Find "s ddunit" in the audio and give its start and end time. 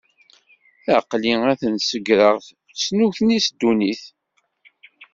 3.45-4.03